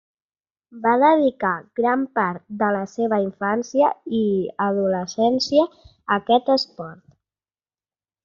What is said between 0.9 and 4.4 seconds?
dedicar gran part de la seva infància i